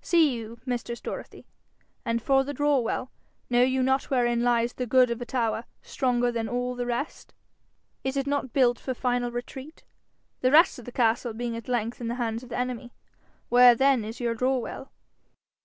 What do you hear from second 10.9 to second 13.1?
castle being at length in the hands of the enemy?